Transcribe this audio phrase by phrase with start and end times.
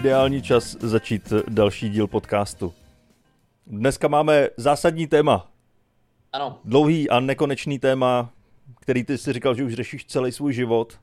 [0.00, 2.74] ideální čas začít další díl podcastu.
[3.66, 5.50] Dneska máme zásadní téma.
[6.32, 6.60] Ano.
[6.64, 8.32] Dlouhý a nekonečný téma,
[8.80, 10.98] který ty si říkal, že už řešíš celý svůj život.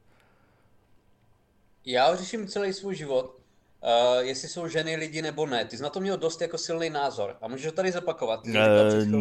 [1.85, 5.65] Já řeším celý svůj život, uh, jestli jsou ženy lidi nebo ne.
[5.65, 7.37] Ty jsi na to měl dost jako silný názor.
[7.41, 8.45] A můžeš ho tady zapakovat?
[8.45, 8.53] Uh,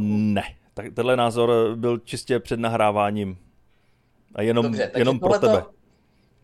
[0.00, 3.38] ne, tak tenhle názor byl čistě před nahráváním.
[4.34, 5.64] A jenom, Dobře, jenom pro tebe.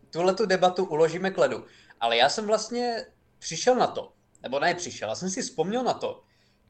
[0.09, 1.63] Tuhle tu debatu uložíme k ledu.
[1.99, 3.05] Ale já jsem vlastně
[3.43, 6.23] přišel na to, nebo ne přišel, já jsem si vzpomněl na to,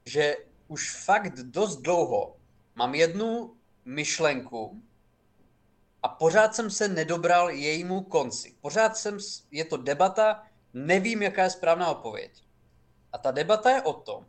[0.05, 0.35] že
[0.67, 2.35] už fakt dost dlouho
[2.75, 3.55] mám jednu
[3.85, 4.81] myšlenku
[6.03, 8.55] a pořád jsem se nedobral jejímu konci.
[8.61, 9.17] Pořád jsem,
[9.51, 12.43] je to debata, nevím, jaká je správná odpověď.
[13.13, 14.25] A ta debata je o tom,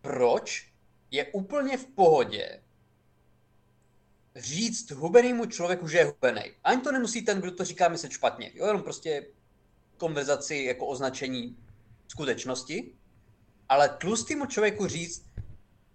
[0.00, 0.72] proč
[1.10, 2.62] je úplně v pohodě
[4.36, 6.42] říct hubenému člověku, že je hubený.
[6.64, 8.52] Ani to nemusí ten, kdo to říká, myslet špatně.
[8.54, 9.26] Jo, jenom prostě
[9.96, 11.56] konverzaci jako označení
[12.12, 12.94] skutečnosti.
[13.68, 15.24] Ale tlustýmu člověku říct,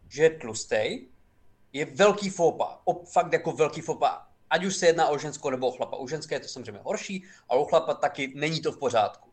[0.10, 1.08] že je tlustej,
[1.74, 2.82] je velký fopa.
[3.12, 4.28] Fakt jako velký fopa.
[4.50, 5.98] Ať už se jedná o ženskou nebo o chlapa.
[5.98, 9.30] U ženské je to samozřejmě horší, a u chlapa taky není to v pořádku.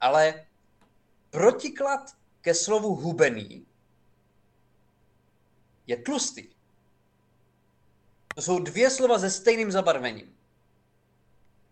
[0.00, 0.46] Ale
[1.30, 3.66] protiklad ke slovu hubený
[5.86, 6.48] je tlustý.
[8.34, 10.36] To jsou dvě slova se stejným zabarvením.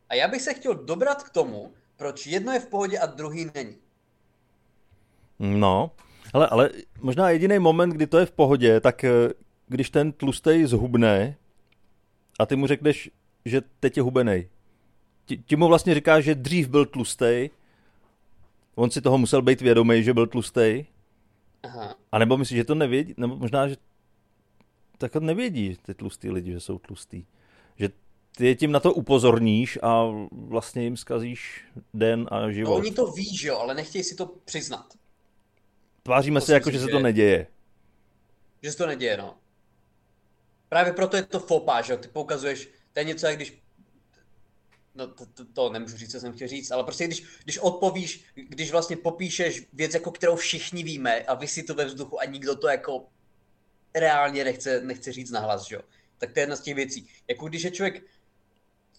[0.08, 3.50] A já bych se chtěl dobrat k tomu, proč jedno je v pohodě a druhý
[3.54, 3.83] není.
[5.44, 5.90] No,
[6.32, 9.10] ale, ale možná jediný moment, kdy to je v pohodě, tak eh,
[9.66, 11.36] když ten tlustej zhubne
[12.38, 13.10] a ty mu řekneš,
[13.44, 14.48] že teď je hubenej.
[15.26, 17.50] Ti, ti mu vlastně říkáš, že dřív byl tlustej,
[18.74, 20.86] on si toho musel být vědomý, že byl tlustej.
[21.62, 21.94] Aha.
[22.12, 23.76] A nebo myslíš, že to nevědí, nebo možná, že
[24.98, 27.24] tak nevědí ty tlustý lidi, že jsou tlustý.
[27.76, 27.88] Že
[28.36, 31.64] ty je tím na to upozorníš a vlastně jim zkazíš
[31.94, 32.70] den a život.
[32.70, 34.86] No, oni to ví, že jo, ale nechtějí si to přiznat.
[36.04, 37.46] Tváříme to se jako, že se to neděje.
[38.62, 39.38] Že se to neděje, no.
[40.68, 43.62] Právě proto je to fopa, že ty poukazuješ, to je něco, jak když
[44.94, 48.24] no to, to, to nemůžu říct, co jsem chtěl říct, ale prostě když, když odpovíš,
[48.34, 52.56] když vlastně popíšeš věc, jako kterou všichni víme a vysí to ve vzduchu a nikdo
[52.56, 53.06] to jako
[53.94, 55.82] reálně nechce, nechce říct nahlas, že jo.
[56.18, 57.08] Tak to je jedna z těch věcí.
[57.28, 58.02] Jako když je člověk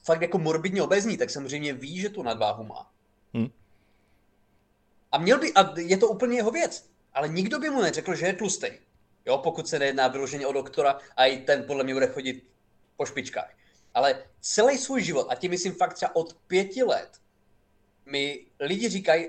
[0.04, 2.92] fakt jako morbidně obezní, tak samozřejmě ví, že tu nadváhu má.
[3.34, 3.50] Hmm.
[5.12, 8.26] A měl by, a je to úplně jeho věc, ale nikdo by mu neřekl, že
[8.26, 8.68] je tlustý.
[9.26, 12.44] Jo, pokud se nejedná vyloženě o doktora a i ten podle mě bude chodit
[12.98, 13.53] po špičkách.
[13.94, 17.09] Ale celý svůj život, a tím myslím fakt třeba od pěti let,
[18.06, 19.28] mi lidi říkají,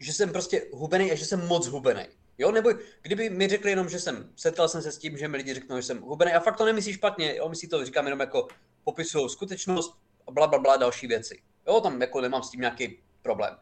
[0.00, 2.06] že jsem prostě hubený a že jsem moc hubený.
[2.38, 2.70] Jo, nebo
[3.02, 5.76] kdyby mi řekli jenom, že jsem, setkal jsem se s tím, že mi lidi řeknou,
[5.76, 8.48] že jsem hubený a fakt to nemyslí špatně, jo, myslí to, říkám jenom jako
[8.84, 11.42] popisují skutečnost a bla, bla, bla, další věci.
[11.66, 13.56] Jo, tam jako nemám s tím nějaký problém.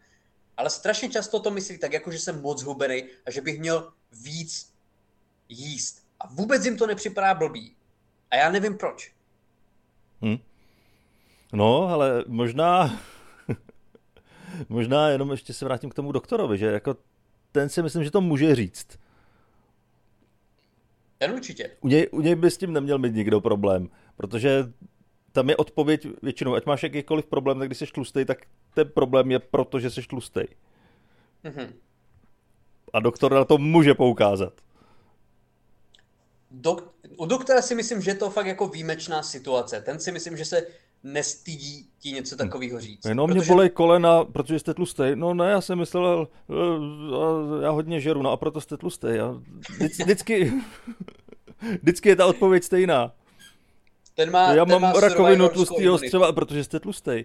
[0.57, 3.93] Ale strašně často to myslí tak, jako že jsem moc hubený a že bych měl
[4.23, 4.73] víc
[5.49, 6.03] jíst.
[6.21, 7.77] A vůbec jim to nepřipadá blbý.
[8.31, 9.13] A já nevím proč.
[10.25, 10.39] Hm.
[11.53, 13.01] No, ale možná,
[14.69, 16.97] možná jenom ještě se vrátím k tomu doktorovi, že jako
[17.53, 18.99] ten si myslím, že to může říct.
[21.19, 21.71] Ten určitě.
[21.81, 24.65] U něj, u něj by s tím neměl mít nikdo problém, protože
[25.33, 28.39] tam je odpověď většinou, ať máš jakýkoliv problém, tak když jsi tlustý, tak
[28.75, 30.41] ten problém je proto, že jsi tlustý.
[31.45, 31.73] Mm-hmm.
[32.93, 34.53] A doktor na to může poukázat.
[36.61, 39.81] Dok- u doktora si myslím, že je to fakt jako výjimečná situace.
[39.81, 40.67] Ten si myslím, že se
[41.03, 43.05] nestydí ti něco takového říct.
[43.15, 43.39] No, protože...
[43.39, 45.03] mě bolej kolena, protože jste tlustý.
[45.15, 49.07] No ne, já jsem myslel, eh, já hodně žeru, no a proto jste tlustý.
[49.11, 49.41] Já
[49.71, 50.53] vždycky, vždycky,
[51.83, 53.13] vždycky je ta odpověď stejná.
[54.15, 57.25] Ten má, já ten mám má rakovinu tlustého střeva, protože jste tlustý.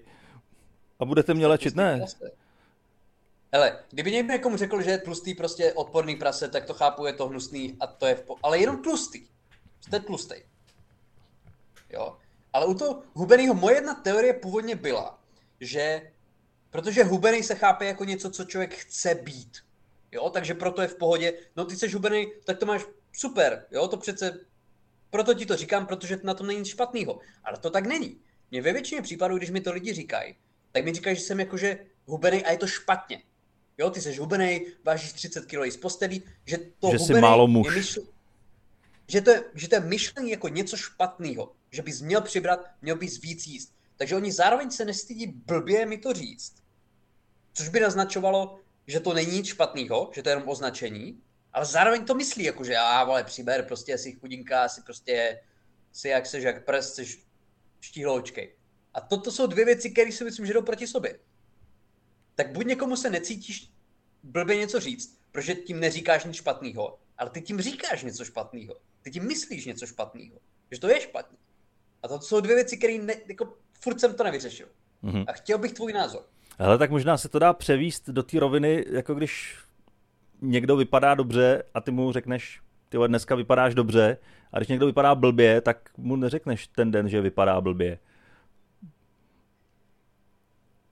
[1.00, 2.06] A budete mě léčit, ne?
[3.54, 7.14] Hele, kdyby někdo někomu řekl, že je tlustý prostě odporný prase, tak to chápu, je
[7.14, 8.36] to hnusný a to je v po...
[8.44, 9.28] Ale jenom tlustý.
[9.82, 10.36] Jste tlustý.
[11.90, 12.18] Jo.
[12.54, 15.20] Ale u toho hubeného moje jedna teorie původně byla,
[15.60, 16.12] že
[16.70, 19.58] protože hubený se chápe jako něco, co člověk chce být.
[20.12, 21.34] Jo, takže proto je v pohodě.
[21.56, 23.66] No ty jsi hubený, tak to máš super.
[23.72, 24.40] Jo, to přece
[25.10, 27.20] proto ti to říkám, protože na tom není nic špatného.
[27.44, 28.20] Ale to tak není.
[28.52, 30.36] Mě ve většině případů, když mi to lidi říkají,
[30.78, 33.22] tak mi říkají, že jsem jakože hubený a je to špatně.
[33.78, 37.68] Jo, ty jsi hubený, vážíš 30 kg z postelí, že to že jsi málo muž.
[37.68, 38.02] Je myšl...
[39.08, 41.52] že, to je, že to je myšlení jako něco špatného.
[41.72, 43.74] Že bys měl přibrat, měl bys víc jíst.
[43.98, 46.54] Takže oni zároveň se nestydí blbě mi to říct.
[47.54, 51.22] Což by naznačovalo, že to není nic špatného, že to je jenom označení,
[51.54, 55.42] ale zároveň to myslí, jako že a vole, přiber, prostě asi chudinka, asi prostě
[55.92, 57.20] si jak seš, jak prst, seš
[57.82, 58.57] štíhloučkej.
[58.98, 61.20] A toto jsou dvě věci, které si myslím, že jdou proti sobě.
[62.36, 63.72] Tak buď někomu se necítíš
[64.24, 68.76] blbě něco říct, protože tím neříkáš nic špatného, ale ty tím říkáš něco špatného.
[69.02, 70.38] Ty tím myslíš něco špatného.
[70.72, 71.38] Že to je špatně.
[72.04, 74.68] A to jsou dvě věci, které ne, jako, furt jsem to nevyřešil.
[75.04, 75.26] Mm-hmm.
[75.28, 76.26] A chtěl bych tvůj názor.
[76.60, 79.58] Ale tak možná se to dá převíst do té roviny, jako když
[80.42, 84.18] někdo vypadá dobře a ty mu řekneš, ty dneska vypadáš dobře,
[84.52, 88.00] a když někdo vypadá blbě, tak mu neřekneš ten den, že vypadá blbě.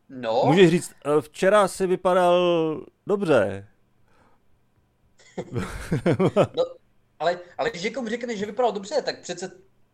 [0.09, 0.43] No.
[0.45, 2.41] Můžeš říct, e, včera si vypadal
[3.07, 3.67] dobře.
[6.55, 6.65] no,
[7.19, 9.51] ale, ale když někomu řekneš, že vypadal dobře, tak přece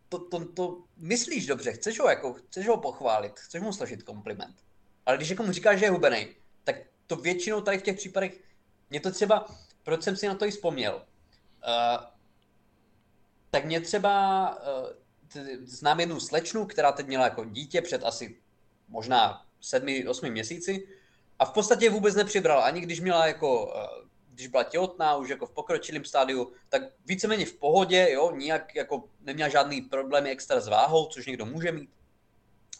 [0.08, 4.56] to, to, to myslíš dobře, chceš ho, jako, chceš ho pochválit, chceš mu složit kompliment.
[5.06, 6.28] Ale když někomu říkáš, že je hubený,
[6.64, 6.76] tak
[7.06, 8.40] to většinou tady v těch případech,
[8.90, 9.46] mě to třeba,
[9.82, 12.04] proč jsem si na to i vzpomněl, uh,
[13.50, 14.90] tak mě třeba, uh,
[15.62, 18.36] znám jednu slečnu, která teď měla jako dítě před asi
[18.88, 20.88] možná sedmi, osmi měsíci
[21.38, 23.72] a v podstatě vůbec nepřibrala, ani když měla jako, uh,
[24.34, 29.04] když byla těhotná, už jako v pokročilém stádiu, tak víceméně v pohodě, jo, nijak jako
[29.20, 31.90] neměla žádný problémy extra s váhou, což někdo může mít.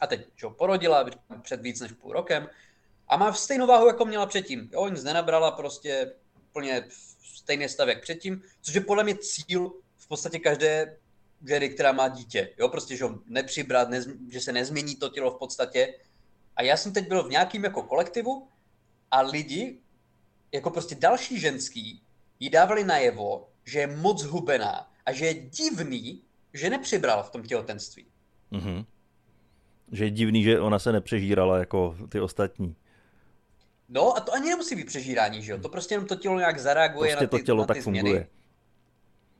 [0.00, 1.06] A teď, ho porodila
[1.42, 2.48] před víc než půl rokem
[3.08, 4.68] a má stejnou váhu, jako měla předtím.
[4.72, 6.12] Jo, nic nenabrala, prostě
[6.50, 6.84] úplně
[7.34, 10.98] stejný stav jak předtím, což je podle mě cíl v podstatě každé
[11.48, 12.54] ženy, která má dítě.
[12.58, 15.94] Jo, prostě, že ho nepřibrat, nez, že se nezmění to tělo v podstatě.
[16.56, 18.48] A já jsem teď byl v nějakým jako kolektivu
[19.10, 19.78] a lidi,
[20.52, 22.02] jako prostě další ženský,
[22.40, 26.22] jí dávali najevo, že je moc hubená a že je divný,
[26.54, 28.06] že nepřibral v tom těhotenství.
[28.52, 28.84] Mm-hmm.
[29.92, 32.76] Že je divný, že ona se nepřežírala jako ty ostatní.
[33.88, 35.58] No a to ani nemusí být přežírání, že jo?
[35.58, 37.82] To prostě jenom to tělo nějak zareaguje prostě na ty, to tělo na ty tak
[37.82, 38.10] změny.
[38.10, 38.26] funguje.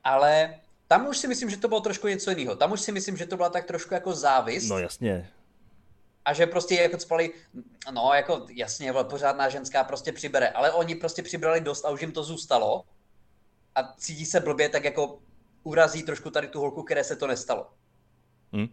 [0.03, 2.55] Ale tam už si myslím, že to bylo trošku něco jiného.
[2.55, 4.69] Tam už si myslím, že to byla tak trošku jako závist.
[4.69, 5.29] No jasně.
[6.25, 7.31] A že prostě jako spali,
[7.91, 12.11] no jako jasně, pořádná ženská prostě přibere, ale oni prostě přibrali dost a už jim
[12.11, 12.83] to zůstalo
[13.75, 15.19] a cítí se blbě, tak jako
[15.63, 17.67] urazí trošku tady tu holku, které se to nestalo.
[18.55, 18.67] Hm?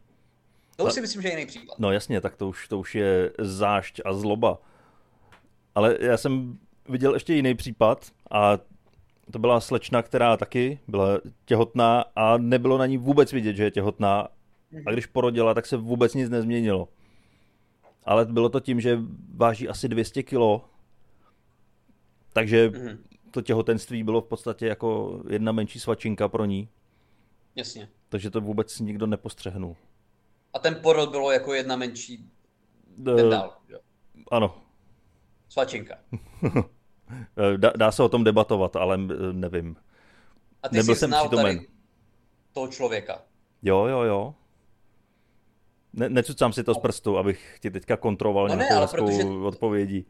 [0.76, 1.78] To už si myslím, že je jiný případ.
[1.78, 4.58] No jasně, tak to už, to už je zášť a zloba.
[5.74, 6.58] Ale já jsem
[6.88, 8.58] viděl ještě jiný případ a
[9.32, 13.70] to byla slečna, která taky byla těhotná a nebylo na ní vůbec vidět, že je
[13.70, 14.28] těhotná.
[14.86, 16.88] A když porodila, tak se vůbec nic nezměnilo.
[18.04, 18.98] Ale bylo to tím, že
[19.34, 20.64] váží asi 200 kilo,
[22.32, 22.98] takže Mhm.
[23.30, 26.68] to těhotenství bylo v podstatě jako jedna menší svačinka pro ní.
[27.56, 27.88] Jasně.
[28.08, 29.76] Takže to vůbec nikdo nepostřehnul.
[30.54, 32.30] A ten porod bylo jako jedna menší,
[33.04, 33.56] ten Eh, dál.
[33.68, 33.78] Jo.
[34.30, 34.54] Ano,
[35.48, 35.98] Svačinka.
[37.36, 39.76] Eh, dá, dá se o tom debatovat, ale eh, nevím.
[40.62, 41.56] A ty Nebyl jsi jsem znal přítomen.
[41.56, 41.68] tady
[42.52, 43.22] toho člověka.
[43.62, 44.34] Jo, jo, jo.
[45.92, 49.24] Ne, necucám si to z prstu, abych ti teďka kontroloval No ne, nějakou hezkou protože-
[49.24, 50.06] odpovědí.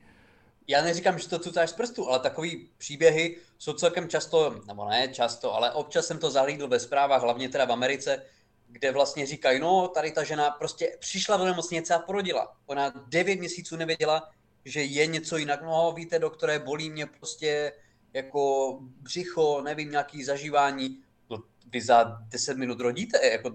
[0.67, 5.09] Já neříkám, že to cucáš z prstu, ale takový příběhy jsou celkem často, nebo ne
[5.09, 8.23] často, ale občas jsem to zahlídl ve zprávách, hlavně teda v Americe,
[8.69, 12.57] kde vlastně říkají, no tady ta žena prostě přišla do nemocnice a porodila.
[12.67, 14.31] Ona devět měsíců nevěděla,
[14.65, 15.63] že je něco jinak.
[15.63, 17.73] No víte, doktore, bolí mě prostě
[18.15, 20.99] jako břicho, nevím, nějaký zažívání.
[21.31, 23.51] No, vy za 10 minut rodíte, jako,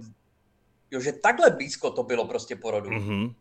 [0.96, 2.90] jo, že takhle blízko to bylo prostě porodu.
[2.92, 3.34] Mhm.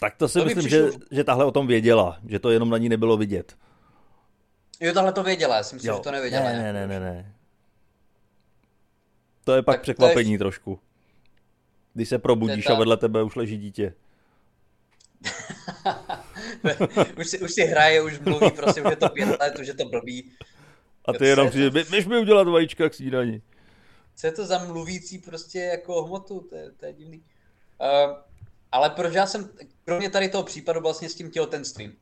[0.00, 2.70] Tak to si To myslím, přišlo- že, že tahle o tom věděla, že to jenom
[2.70, 3.56] na ní nebylo vidět.
[4.80, 6.42] Jo, tahle to věděla, já si myslím, že to nevěděla.
[6.44, 7.34] Ne, ne, ne, ne, ne.
[9.44, 10.78] To je pak Tak to překvapení je- trošku.
[11.94, 13.94] Když se probudíš ta- a vedle tebe už leží dítě.
[17.18, 19.74] už, si, už si hraje, už mluví, prostě už je to pět let, už je
[19.74, 20.32] to blbý.
[21.04, 23.42] A ty jenom přijde, "Bě- běž mi udělat vajíčka k snídani.
[24.14, 27.18] Co je to za mluvící prostě jako hmotu, to je, to je divný.
[27.18, 28.16] Uh,
[28.72, 29.50] ale proč já jsem,
[29.84, 31.96] kromě tady toho případu vlastně s tím těhotenstvím,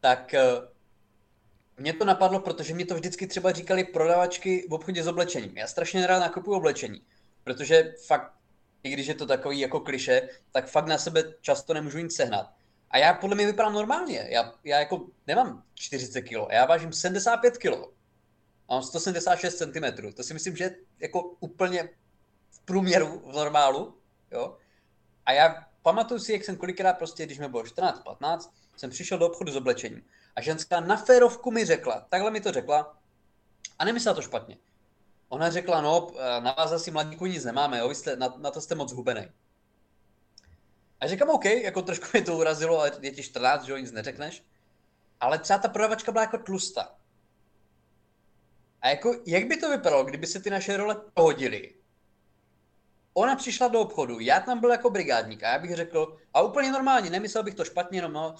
[0.00, 0.68] tak uh,
[1.76, 5.56] mě to napadlo, protože mě to vždycky třeba říkali prodavačky v obchodě s oblečením.
[5.56, 7.02] Já strašně nerad nakupuju oblečení,
[7.44, 8.32] protože fakt,
[8.82, 12.50] i když je to takový jako kliše, tak fakt na sebe často nemůžu nic sehnat.
[12.90, 14.26] A já podle mě vypadám normálně.
[14.28, 18.01] Já, já jako nemám 40 kg, já vážím 75 kg.
[18.72, 20.12] Mám 176 cm.
[20.14, 21.88] To si myslím, že jako úplně
[22.50, 23.98] v průměru, v normálu.
[24.30, 24.56] Jo?
[25.26, 29.26] A já pamatuju si, jak jsem kolikrát prostě, když mi bylo 14-15, jsem přišel do
[29.26, 30.04] obchodu s oblečením.
[30.36, 32.98] A ženská na férovku mi řekla, takhle mi to řekla,
[33.78, 34.58] a nemyslela to špatně.
[35.28, 36.10] Ona řekla, no,
[36.40, 37.88] na vás asi mladíku nic nemáme, jo?
[37.88, 39.28] Vy jste, na, na to jste moc hubený.
[41.00, 43.92] A říkám, OK, jako trošku mě to urazilo, ale je ti 14, že jo, nic
[43.92, 44.44] neřekneš.
[45.20, 47.01] Ale třeba ta prodavačka byla jako tlustá.
[48.82, 51.72] A jako, jak by to vypadalo, kdyby se ty naše role pohodily?
[53.14, 56.72] Ona přišla do obchodu, já tam byl jako brigádník a já bych řekl, a úplně
[56.72, 58.34] normálně, nemyslel bych to špatně, jenom no,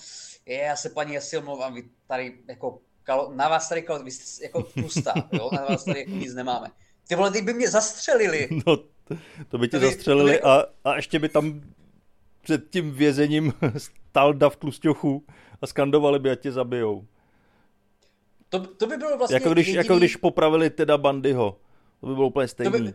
[0.47, 4.11] je, já se paní asi omlouvám, vy tady jako kalo, na vás tady kalo, vy
[4.11, 6.69] jste jako tlustá, jo, na vás tady jako nic nemáme.
[7.09, 8.49] Ty vole, ty by mě zastřelili.
[8.67, 8.77] No,
[9.49, 11.61] to by tě To by- zastřelili by- a, a ještě by tam
[12.43, 13.53] před tím vězením
[14.09, 15.27] stál dav tlusťochů
[15.63, 17.07] a skandovali by, ať tě zabijou.
[18.53, 21.59] To, to by bylo vlastně Jako když, jediný, jako když popravili teda Bandyho.
[22.01, 22.73] To by bylo úplně stejný.
[22.83, 22.95] by-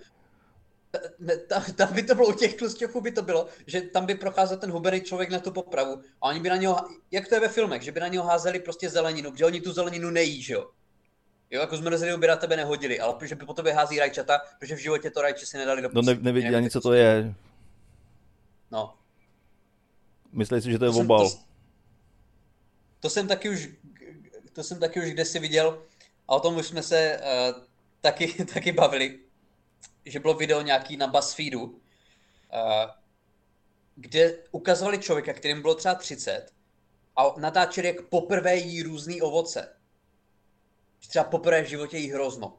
[1.20, 4.16] ne, tam, tam, by to bylo u těch tlustěchů by to bylo, že tam by
[4.16, 6.78] procházel ten hubený člověk na tu popravu a oni by na něho,
[7.12, 9.72] jak to je ve filmech, že by na něho házeli prostě zeleninu, protože oni tu
[9.74, 10.70] zeleninu nejí, že jo.
[11.52, 14.76] Jo, jako zmrzlinu by na tebe nehodili, ale že by po tobě hází rajčata, protože
[14.76, 17.34] v životě to rajče si nedali do No ne, nevědí ani, co to je.
[18.72, 18.94] No,
[20.34, 21.30] Myslí si, že to je To jsem- obal.
[21.30, 21.38] to-
[23.00, 23.70] to jsem taky už,
[24.58, 25.84] to jsem taky už kdesi viděl
[26.28, 27.64] a o tom už jsme se uh,
[28.02, 29.20] taky, taky bavili,
[30.06, 31.80] že bylo video nějaký na BuzzFeedu, uh,
[33.96, 36.52] kde ukazovali člověka, kterým bylo třeba 30
[37.16, 39.78] a natáčeli, jak poprvé jí různý ovoce.
[41.08, 42.58] Třeba poprvé v životě jí hrozno.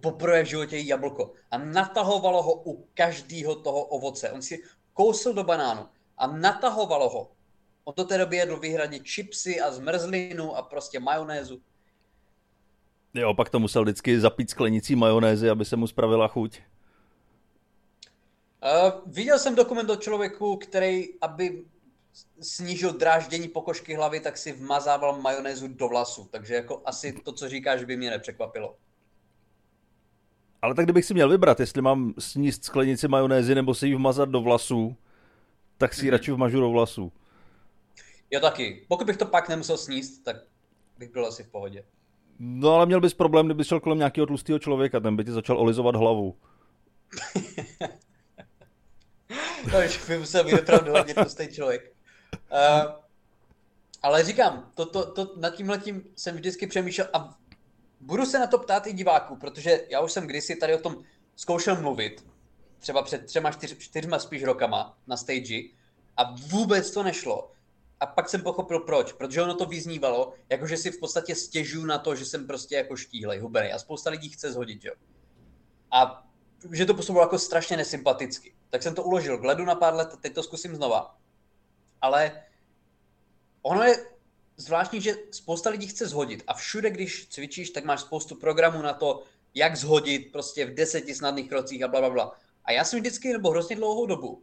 [0.00, 1.32] Poprvé v životě jí jablko.
[1.50, 4.30] A natahovalo ho u každého toho ovoce.
[4.30, 4.62] On si
[4.92, 5.88] kousl do banánu
[6.18, 7.30] a natahovalo ho.
[7.88, 11.60] On do té doby jedl výhradně chipsy a zmrzlinu a prostě majonézu.
[13.14, 16.60] Jo, pak to musel vždycky zapít sklenicí majonézy, aby se mu spravila chuť.
[18.62, 21.64] Uh, viděl jsem dokument o člověku, který, aby
[22.40, 26.28] snížil dráždění pokožky hlavy, tak si vmazával majonézu do vlasu.
[26.30, 28.76] Takže jako asi to, co říkáš, by mě nepřekvapilo.
[30.62, 34.28] Ale tak kdybych si měl vybrat, jestli mám sníst sklenici majonézy nebo si ji vmazat
[34.28, 34.96] do vlasů,
[35.78, 36.12] tak si ji Mhm.
[36.12, 37.12] radši vmažu do vlasů.
[38.30, 38.86] Já taky.
[38.88, 40.36] Pokud bych to pak nemusel sníst, tak
[40.98, 41.84] bych byl asi v pohodě.
[42.38, 45.58] No ale měl bys problém, kdyby šel kolem nějakého tlustého člověka, ten by ti začal
[45.58, 46.36] olizovat hlavu.
[49.72, 51.92] No, že by musel být opravdu hodně tlustý člověk.
[52.52, 52.92] Uh,
[54.02, 57.38] ale říkám, to, to, to, nad tímhletím jsem vždycky přemýšlel a
[58.00, 60.96] budu se na to ptát i diváků, protože já už jsem kdysi tady o tom
[61.36, 62.26] zkoušel mluvit,
[62.78, 65.60] třeba před třema, čtyř, čtyřma spíš rokama na stage
[66.16, 67.52] a vůbec to nešlo.
[68.00, 71.98] A pak jsem pochopil proč, protože ono to vyznívalo, jakože si v podstatě stěžuju na
[71.98, 74.92] to, že jsem prostě jako štíhlej, hubený a spousta lidí chce zhodit, jo.
[75.90, 76.26] A
[76.72, 78.54] že to působilo jako strašně nesympaticky.
[78.70, 81.18] Tak jsem to uložil k ledu na pár let, teď to zkusím znova.
[82.00, 82.42] Ale
[83.62, 84.06] ono je
[84.56, 88.92] zvláštní, že spousta lidí chce zhodit a všude, když cvičíš, tak máš spoustu programů na
[88.92, 89.22] to,
[89.54, 92.38] jak zhodit prostě v deseti snadných krocích a bla, bla, bla.
[92.64, 94.42] A já jsem vždycky, nebo hrozně dlouhou dobu,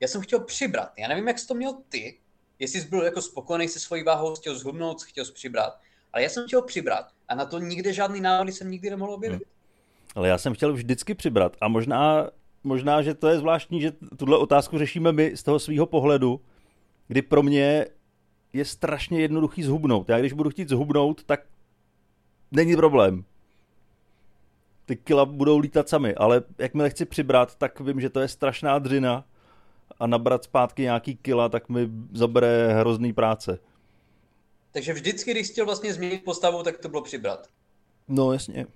[0.00, 0.92] já jsem chtěl přibrat.
[0.98, 2.20] Já nevím, jak jsi to měl ty,
[2.58, 5.80] jestli jsi byl jako spokojený se svojí váhou, chtěl zhubnout, chtěl jsi přibrat.
[6.12, 9.42] Ale já jsem chtěl přibrat a na to nikde žádný návody jsem nikdy nemohl objevit.
[10.14, 12.30] Ale já jsem chtěl vždycky přibrat a možná,
[12.64, 16.40] možná, že to je zvláštní, že tuhle otázku řešíme my z toho svého pohledu,
[17.08, 17.86] kdy pro mě
[18.52, 20.08] je strašně jednoduchý zhubnout.
[20.08, 21.40] Já když budu chtít zhubnout, tak
[22.52, 23.24] není problém.
[24.86, 28.78] Ty kila budou lítat sami, ale jakmile chci přibrat, tak vím, že to je strašná
[28.78, 29.24] dřina
[30.00, 33.58] a nabrat zpátky nějaký kila, tak mi zabere hrozný práce.
[34.72, 37.48] Takže vždycky, když chtěl vlastně změnit postavu, tak to bylo přibrat.
[38.08, 38.66] No jasně.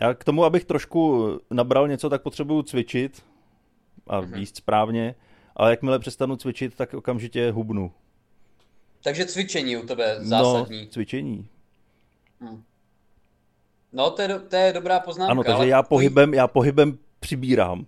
[0.00, 3.22] Já k tomu, abych trošku nabral něco, tak potřebuju cvičit
[4.06, 4.34] a Mhm.
[4.34, 5.14] jíst správně,
[5.56, 7.92] ale jakmile přestanu cvičit, tak okamžitě hubnu.
[9.04, 10.82] Takže cvičení u tebe zásadní.
[10.84, 11.48] No, cvičení.
[13.92, 15.30] No, to je, do- to je dobrá poznámka.
[15.32, 17.86] Ano, takže ale já pohybem, já pohybem přibírám.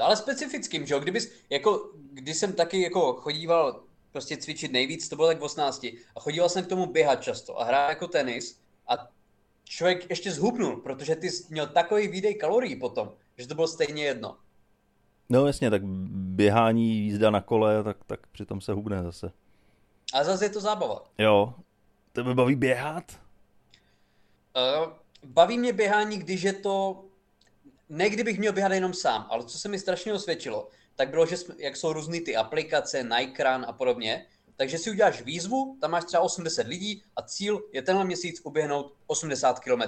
[0.00, 1.00] Ale specifickým, že jo?
[1.00, 3.82] Kdybys, jako, když jsem taky jako chodíval
[4.12, 5.84] prostě cvičit nejvíc, to bylo tak v 18.
[5.84, 9.08] A chodíval jsem k tomu běhat často a hrát jako tenis a
[9.64, 14.04] člověk ještě zhubnul, protože ty jsi měl takový výdej kalorií potom, že to bylo stejně
[14.04, 14.36] jedno.
[15.28, 19.32] No jasně, tak běhání, jízda na kole, tak, tak přitom se hubne zase.
[20.14, 21.02] A zase je to zábava.
[21.18, 21.54] Jo,
[22.12, 23.20] tebe baví běhat?
[24.56, 24.92] Uh,
[25.24, 27.04] baví mě běhání, když je to...
[27.88, 31.36] Ne kdybych měl běhat jenom sám, ale co se mi strašně osvědčilo, tak bylo, že
[31.36, 34.26] jsme, jak jsou různé ty aplikace, Nike a podobně,
[34.56, 38.92] takže si uděláš výzvu, tam máš třeba 80 lidí a cíl je tenhle měsíc uběhnout
[39.06, 39.82] 80 km.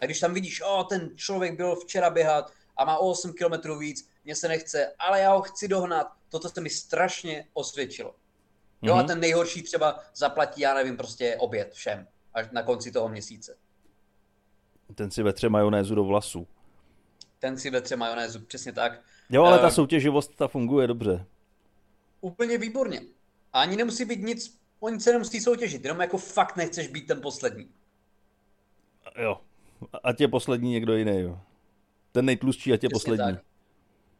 [0.00, 3.78] A když tam vidíš, o, ten člověk byl včera běhat a má o 8 km
[3.78, 8.14] víc, mně se nechce, ale já ho chci dohnat, toto se mi strašně osvědčilo.
[8.82, 9.06] Jo, a Mhm.
[9.06, 13.56] ten nejhorší třeba zaplatí, já nevím, prostě oběd všem až na konci toho měsíce.
[14.94, 16.46] Ten si vetře majonézu do vlasů.
[17.46, 19.00] Ten si vetře majonézu, přesně tak.
[19.30, 19.70] Jo, ale ta Ehm.
[19.72, 21.26] soutěživost, ta funguje dobře.
[22.20, 23.00] Úplně výborně.
[23.52, 27.06] A ani nemusí být nic, o nic se nemusí soutěžit, jenom jako fakt nechceš být
[27.06, 27.68] ten poslední.
[29.18, 29.40] Jo.
[30.02, 31.40] Ať je poslední někdo jiný, jo.
[32.12, 33.34] Ten nejtlustší, ať je Přesně poslední.
[33.36, 33.44] tak.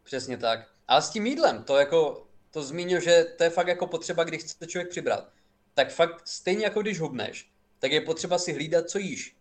[0.02, 0.68] Přesně tak.
[0.88, 4.42] Ale s tím jídlem, to jako, to zmínil, že to je fakt jako potřeba, když
[4.42, 5.28] chce člověk přibrat,
[5.74, 9.36] tak fakt stejně jako když hubneš, tak je potřeba si hlídat, co jíš.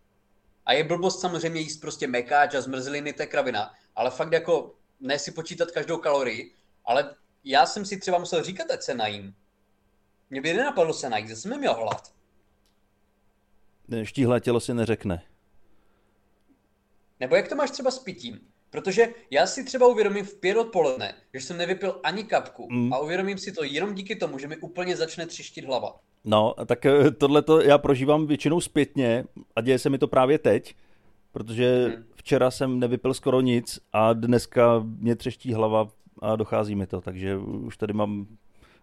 [0.65, 4.75] A je blbost samozřejmě jíst prostě mekáč a zmrzliny, to je kravina, ale fakt jako
[4.99, 6.55] ne si počítat každou kalorii,
[6.85, 9.35] ale já jsem si třeba musel říkat, ať se najím.
[10.29, 12.13] Mě by nenapadlo se najít, že jsem měl hlad.
[14.03, 15.23] Štíhlé tělo si neřekne.
[17.19, 18.39] Nebo jak to máš třeba s pitím?
[18.69, 22.93] Protože já si třeba uvědomím v pět odpoledne, že jsem nevypil ani kapku mm.
[22.93, 25.99] a uvědomím si to jenom díky tomu, že mi úplně začne třištit hlava.
[26.25, 29.23] No, tak eh, tohle to já prožívám většinou zpětně
[29.55, 30.75] a děje se mi to právě teď,
[31.31, 32.05] protože hmm.
[32.15, 35.87] včera jsem nevypil skoro nic a dneska mě třeští hlava
[36.21, 38.27] a dochází mi to, takže už tady mám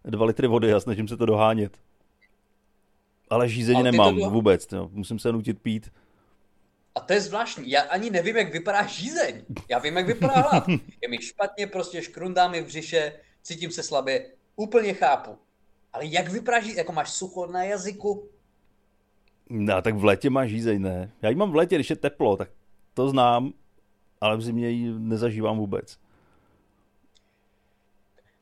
[0.05, 1.79] dva litry vody a snažím se to dohánět.
[3.31, 4.31] Ale žízeň Ale nemám to...
[4.31, 4.91] vůbec, no.
[4.93, 5.93] musím se nutit pít.
[6.95, 7.71] A to je zvláštní.
[7.71, 9.45] Já ani nevím, jak vypadá žízeň.
[9.69, 10.69] Já vím, jak vypadá hlad.
[11.03, 14.31] Je mi špatně, prostě škrundá mi v břiše, cítím se slabě.
[14.57, 15.39] Úplně chápu.
[15.93, 16.77] Ale jak žízeň?
[16.77, 18.29] Jako máš sucho na jazyku?
[19.51, 21.13] No, tak v létě máš žízeň, ne?
[21.23, 22.51] Já ji mám v létě, když je teplo, tak
[22.95, 23.53] to znám,
[24.21, 25.99] ale v zimě ji nezažívám vůbec.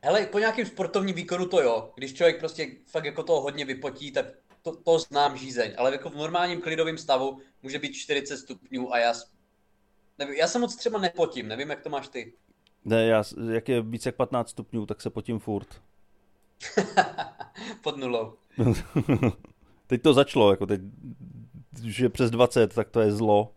[0.02, 1.92] Hele, po nějakém sportovním výkonu to jo.
[1.94, 4.26] Když člověk prostě fakt jako toho hodně vypotí, tak
[4.62, 5.74] to, to znám žízeň.
[5.78, 9.12] Ale jako v normálním klidovém stavu může být 40 stupňů a já,
[10.18, 12.32] nevím, já se moc třeba nepotím, nevím, jak to máš ty.
[12.84, 15.68] Ne, já, jak je více jak 15 stupňů, tak se potím furt.
[17.82, 18.34] Pod nulou.
[19.86, 20.80] teď to začalo, jako teď,
[21.98, 23.52] je přes 20, tak to je zlo.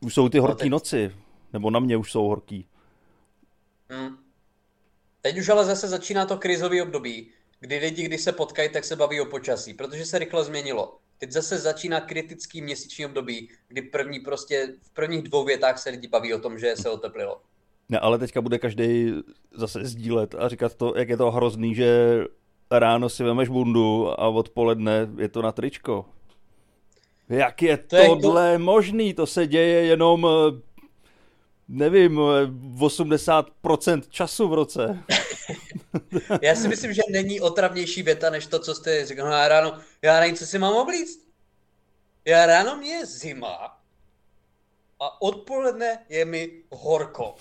[0.00, 0.70] Už jsou ty horké no, teď...
[0.70, 1.16] noci,
[1.52, 2.66] nebo na mě už jsou horký.
[3.90, 4.16] Hmm.
[5.20, 8.96] Teď už ale zase začíná to krizové období, kdy lidi, když se potkají, tak se
[8.96, 10.98] baví o počasí, protože se rychle změnilo.
[11.18, 16.08] Teď zase začíná kritický měsíční období, kdy první prostě v prvních dvou větách se lidi
[16.08, 17.40] baví o tom, že se oteplilo.
[17.88, 19.12] Ne, ale teďka bude každý
[19.54, 22.20] zase sdílet a říkat to, jak je to hrozný, že
[22.70, 26.06] ráno si vemeš bundu a odpoledne je to na tričko.
[27.28, 28.64] Jak je to tohle je to...
[28.64, 29.14] možný?
[29.14, 30.26] To se děje jenom
[31.68, 32.20] nevím,
[32.78, 34.98] 80% času v roce.
[36.42, 39.26] já si myslím, že není otravnější věta, než to, co jste říkal.
[39.26, 41.20] No já ráno, já nevím, co si mám oblíct.
[42.24, 43.78] Já ráno mě je zima
[45.00, 47.34] a odpoledne je mi horko.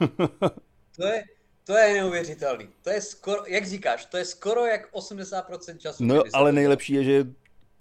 [0.98, 1.24] To je,
[1.64, 2.68] to je neuvěřitelný.
[2.82, 6.04] To je skoro, jak říkáš, to je skoro jak 80% času.
[6.04, 7.26] No, ale nejlepší je, že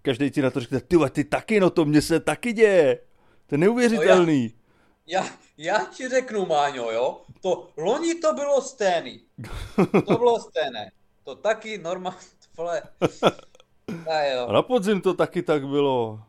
[0.01, 2.99] každý ti na to řekne, ty, ty taky, no to mně se taky děje.
[3.47, 4.43] To je neuvěřitelný.
[4.43, 4.57] No
[5.07, 9.21] já, já, já ti řeknu, Máňo, jo, to loni to bylo stejný.
[10.05, 10.91] To bylo stejné.
[11.23, 12.17] To taky normálně,
[12.57, 12.81] vole.
[14.09, 14.47] A, jo.
[14.47, 16.19] a na podzim to taky tak bylo.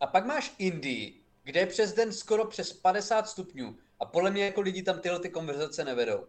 [0.00, 1.17] A pak máš Indii,
[1.48, 3.76] kde je přes den skoro přes 50 stupňů.
[4.00, 6.26] A podle mě jako lidi tam tyhle ty konverzace nevedou.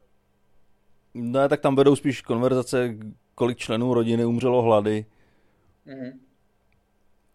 [1.13, 2.95] Ne, tak tam vedou spíš konverzace,
[3.35, 5.05] kolik členů rodiny umřelo hlady.
[5.87, 6.19] Mm-hmm.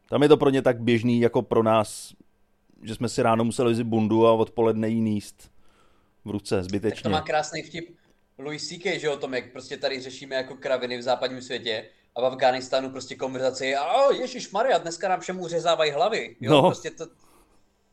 [0.08, 2.14] Tam je to pro ně tak běžný, jako pro nás
[2.84, 5.50] že jsme si ráno museli vzít bundu a odpoledne jí níst
[6.24, 6.94] v ruce zbytečně.
[6.94, 7.96] Tak to má krásný vtip
[8.38, 12.20] Louis C.K., že o tom, jak prostě tady řešíme jako kraviny v západním světě a
[12.20, 16.36] v Afganistánu prostě konverzace je, a Ježíš Maria, dneska nám všem uřezávají hlavy.
[16.40, 16.52] Jo?
[16.52, 16.62] No.
[16.62, 17.06] Prostě to,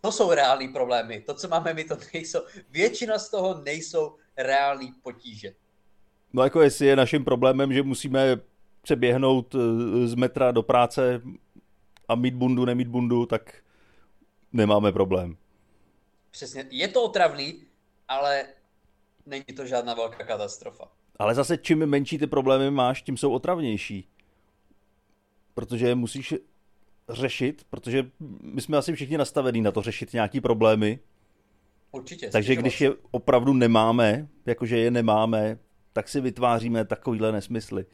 [0.02, 1.22] to jsou reální problémy.
[1.22, 5.54] To, co máme my, to nejsou, většina z toho nejsou reální potíže.
[6.34, 8.38] No jako jestli je naším problémem, že musíme
[8.82, 11.22] přeběhnout eh, z metra do práce
[12.08, 13.64] a mít bundu, nemít bundu, tak
[14.54, 15.38] nemáme problém.
[16.32, 17.64] Přesně, je to otravný,
[18.08, 18.46] ale
[19.26, 20.92] není to žádná velká katastrofa.
[21.20, 24.08] Ale zase čím menší ty problémy máš, tím jsou otravnější.
[25.54, 26.34] Protože musíš
[27.12, 31.00] řešit, protože my jsme asi všichni nastavení na to řešit nějaký problémy.
[31.92, 32.30] Určitě.
[32.30, 35.58] Takže když je opravdu nemáme, jakože je nemáme,
[35.94, 37.86] tak si vytváříme takovýhle nesmysly.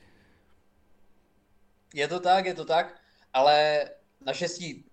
[1.93, 3.01] Je to tak, je to tak,
[3.33, 3.85] ale
[4.25, 4.85] naštěstí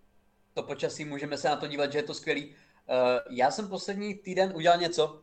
[0.55, 2.55] to počasí, můžeme se na to dívat, že je to skvělý.
[2.89, 5.21] Eh, já jsem poslední týden udělal něco,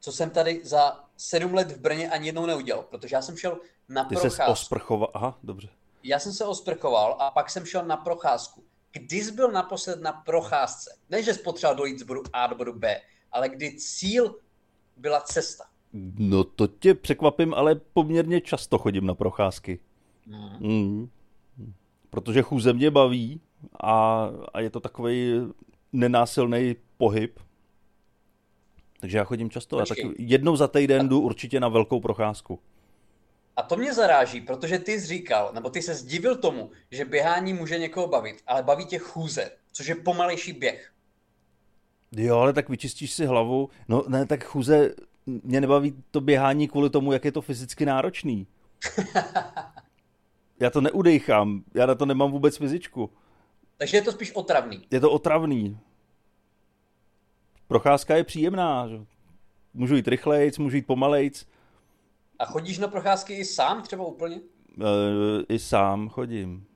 [0.00, 3.60] co jsem tady za sedm let v Brně ani jednou neudělal, protože já jsem šel
[3.88, 4.44] na Ty procházku.
[4.44, 5.68] Ty osprchoval, aha, dobře.
[6.06, 8.64] Já jsem se osprchoval a pak jsem šel na procházku.
[8.92, 10.90] Kdy jsi byl naposled na procházce?
[11.10, 13.00] Ne, že jsi potřeboval dojít z bodu A do bodu B,
[13.32, 14.34] ale kdy cíl
[14.96, 15.64] byla cesta.
[16.18, 19.80] No to tě překvapím, ale poměrně často chodím na procházky.
[20.26, 20.58] Mm.
[20.60, 21.10] Mm.
[22.10, 23.40] Protože chůze mě baví
[23.82, 25.40] a, a je to takový
[25.92, 27.40] nenásilný pohyb.
[29.00, 29.78] Takže já chodím často.
[29.78, 30.04] Počkej.
[30.04, 32.60] Já tak jednou za týden jdu určitě na velkou procházku.
[33.56, 37.52] A to mě zaráží, protože ty jsi říkal, nebo ty se zdivil tomu, že běhání
[37.52, 40.92] může někoho bavit, ale baví tě chůze, což je pomalejší běh.
[42.12, 43.70] Jo, ale tak vyčistíš si hlavu.
[43.88, 44.94] No ne, tak chůze
[45.26, 48.46] mě nebaví to běhání kvůli tomu, jak je to fyzicky náročný.
[50.60, 53.10] já to neudejchám, já na to nemám vůbec fyzičku.
[53.76, 54.86] Takže je to spíš otravný.
[54.90, 55.78] Je to otravný.
[57.68, 58.88] Procházka je příjemná.
[58.88, 58.96] Že?
[59.74, 61.46] Můžu jít rychlejc, můžu jít pomalejc.
[62.38, 64.36] A chodíš na procházky i sám třeba úplně?
[64.36, 66.66] E, I sám chodím.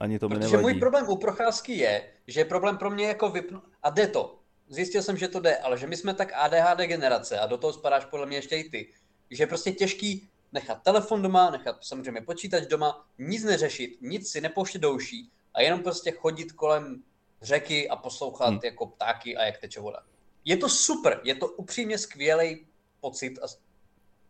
[0.00, 0.62] Ani to Protože mi nevadí.
[0.62, 3.64] můj problém u procházky je, že je problém pro mě jako vypnout.
[3.82, 4.38] A jde to.
[4.68, 7.72] Zjistil jsem, že to jde, ale že my jsme tak ADHD generace a do toho
[7.72, 8.88] spadáš podle mě ještě i ty,
[9.30, 14.40] že je prostě těžký nechat telefon doma, nechat samozřejmě počítač doma, nic neřešit, nic si
[14.40, 17.02] nepouštět do uší a jenom prostě chodit kolem
[17.42, 18.60] řeky a poslouchat hmm.
[18.64, 19.98] jako ptáky a jak teče voda.
[20.44, 22.66] Je to super, je to upřímně skvělý
[23.00, 23.46] pocit a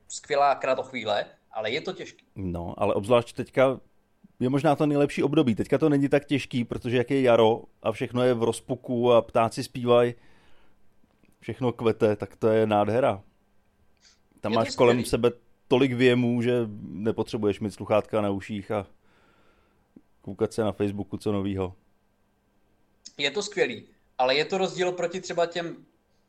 [0.08, 2.24] skvělá kratochvíle, ale je to těžké.
[2.36, 3.80] No, ale obzvlášť teďka
[4.40, 5.54] je možná to nejlepší období.
[5.54, 9.22] Teďka to není tak těžký, protože jak je jaro a všechno je v rozpuku a
[9.22, 10.14] ptáci zpívají,
[11.40, 13.22] všechno kvete, tak to je nádhera.
[14.40, 14.76] Tam je máš skvělý.
[14.76, 15.30] kolem sebe
[15.68, 18.86] tolik věmů, že nepotřebuješ mít sluchátka na uších a
[20.20, 21.74] koukat se na Facebooku co novýho.
[23.18, 23.84] Je to skvělý,
[24.18, 25.76] ale je to rozdíl proti třeba těm,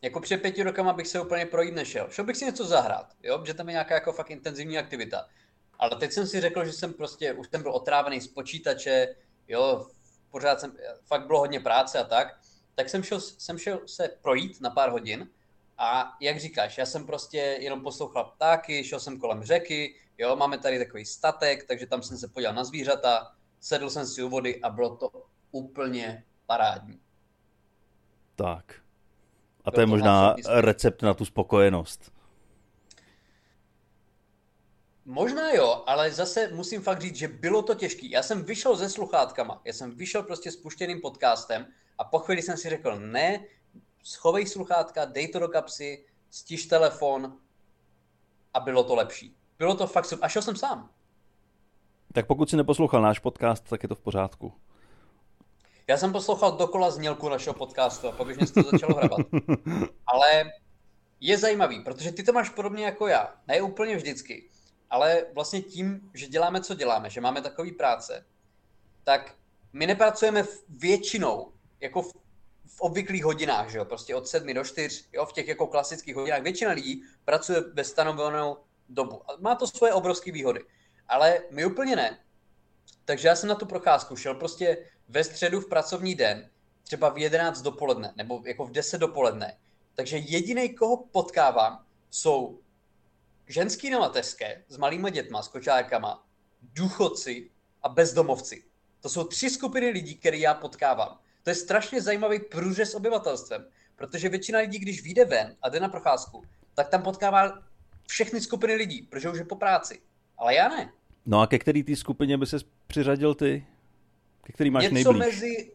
[0.02, 2.08] jako před pěti rokama bych se úplně projít nešel.
[2.10, 3.44] Šel bych si něco zahrát, jo?
[3.46, 5.28] že tam je nějaká jako fakt intenzivní aktivita.
[5.80, 9.16] Ale teď jsem si řekl, že jsem prostě, už jsem byl otrávený z počítače,
[9.48, 9.88] jo,
[10.32, 12.40] pořád jsem, fakt bylo hodně práce a tak,
[12.76, 15.30] tak jsem šel, jsem šel se projít na pár hodin
[15.78, 20.58] a jak říkáš, já jsem prostě jenom poslouchal ptáky, šel jsem kolem řeky, jo, máme
[20.58, 24.62] tady takový statek, takže tam jsem se podíval na zvířata, sedl jsem si u vody
[24.62, 25.10] a bylo to
[25.52, 27.00] úplně parádní.
[28.36, 28.85] Tak.
[29.66, 32.12] A to je možná recept na tu spokojenost.
[35.06, 38.08] Možná jo, ale zase musím fakt říct, že bylo to těžké.
[38.08, 41.66] Já jsem vyšel se sluchátkama, já jsem vyšel prostě s puštěným podcastem
[41.98, 43.46] a po chvíli jsem si řekl, ne,
[44.04, 47.38] schovej sluchátka, dej to do kapsy, stiž telefon
[48.54, 49.38] a bylo to lepší.
[49.58, 50.26] Bylo to fakt super.
[50.26, 50.90] A šel jsem sám.
[52.14, 54.54] Tak pokud si neposlouchal náš podcast, tak je to v pořádku.
[55.88, 59.20] Já jsem poslouchal dokola znělku našeho podcastu a pak už mě to začalo hrabat.
[60.08, 60.52] Ale
[61.20, 63.36] je zajímavý, protože ty to máš podobně jako já.
[63.48, 64.50] Ne úplně vždycky
[64.90, 68.26] ale vlastně tím, že děláme, co děláme, že máme takový práce,
[69.04, 69.36] tak
[69.74, 72.14] my nepracujeme většinou jako v,
[72.66, 76.16] v obvyklých hodinách, že jo, prostě od 7 do 4, jo, v těch jako klasických
[76.16, 76.42] hodinách.
[76.42, 78.58] Většina lidí pracuje ve stanovenou
[78.90, 79.32] dobu.
[79.32, 80.66] A má to svoje obrovské výhody.
[81.08, 82.20] Ale my úplně ne.
[83.06, 84.78] Takže já jsem na tu procházku šel prostě
[85.10, 86.50] ve středu v pracovní den,
[86.84, 89.58] třeba v 11 dopoledne, nebo jako v 10 dopoledne.
[89.96, 92.60] Takže jediný, koho potkávám, jsou
[93.48, 96.26] ženský na mateřské s malýma dětma, s kočárkama,
[96.62, 97.52] důchodci
[97.84, 98.64] a bezdomovci.
[99.02, 101.20] To jsou tři skupiny lidí, které já potkávám.
[101.44, 105.90] To je strašně zajímavý průřez obyvatelstvem, protože většina lidí, když vyjde ven a jde na
[105.90, 107.64] procházku, tak tam potkává
[108.08, 110.02] všechny skupiny lidí, protože už je po práci.
[110.38, 110.92] Ale já ne.
[111.26, 112.58] No a ke který té skupině by se
[112.88, 113.68] přiřadil ty?
[114.44, 115.42] Ke který máš něco nejblíž?
[115.42, 115.72] Mezi,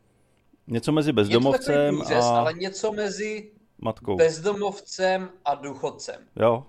[0.67, 2.39] něco mezi bezdomovcem průřez, a...
[2.39, 4.17] Ale něco mezi matkou.
[4.17, 6.27] bezdomovcem a důchodcem.
[6.37, 6.67] Jo,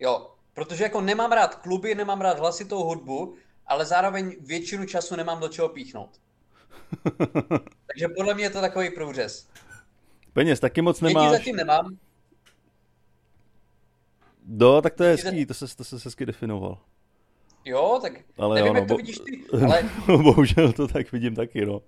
[0.00, 3.34] Jo, protože jako nemám rád kluby, nemám rád hlasitou hudbu,
[3.66, 6.20] ale zároveň většinu času nemám do čeho píchnout.
[7.86, 9.48] Takže podle mě je to takový průřez.
[10.32, 11.24] Peněz taky moc nemáš.
[11.24, 11.98] Děti zatím nemám.
[14.46, 16.78] No, tak to je hezký, to se, to se hezky definoval.
[17.64, 18.96] Jo, tak ale nevím, jo, no, jak to bo...
[18.96, 19.90] vidíš ty, ale...
[20.06, 21.82] Bohužel to tak vidím taky, no.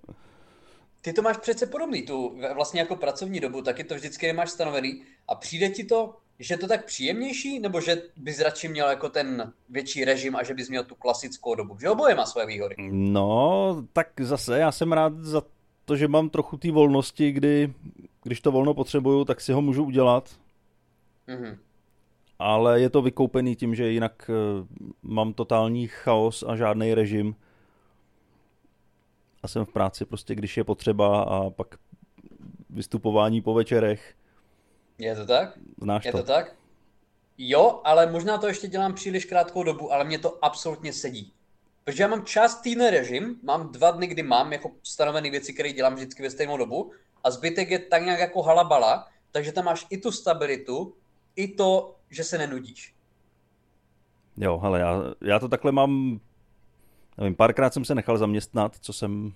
[1.01, 5.03] Ty to máš přece podobný, tu vlastně jako pracovní dobu, taky to vždycky nemáš stanovený
[5.27, 9.09] a přijde ti to že je to tak příjemnější, nebo že bys radši měl jako
[9.09, 11.77] ten větší režim a že bys měl tu klasickou dobu?
[11.79, 12.75] Že oboje má svoje výhody.
[12.91, 15.41] No, tak zase já jsem rád za
[15.85, 17.73] to, že mám trochu té volnosti, kdy,
[18.23, 20.29] když to volno potřebuju, tak si ho můžu udělat.
[21.27, 21.57] Mm-hmm.
[22.43, 24.67] Ale je to vykoupený tím, že jinak uh,
[25.01, 27.35] mám totální chaos a žádný režim.
[29.43, 31.75] A jsem v práci prostě, když je potřeba a pak
[32.69, 34.15] vystupování po večerech
[34.97, 35.59] je to tak?
[35.81, 36.17] Znáš Je to.
[36.17, 36.55] to tak?
[37.37, 41.33] Jo, ale možná to ještě dělám příliš krátkou dobu, ale mě to absolutně sedí.
[41.83, 45.73] Protože já mám čas týdne režim, mám dva dny, kdy mám jako stanovené věci, které
[45.73, 46.91] dělám vždycky ve stejnou dobu
[47.23, 50.95] a zbytek je tak nějak jako halabala, takže tam máš i tu stabilitu,
[51.35, 52.93] i to, že se nenudíš.
[54.37, 56.19] Jo, hele, já, já to takhle mám,
[57.17, 59.33] nevím, párkrát jsem se nechal zaměstnat, co jsem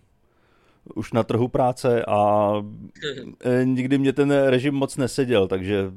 [0.95, 2.51] už na trhu práce a
[3.61, 5.91] e, nikdy mě ten režim moc neseděl, takže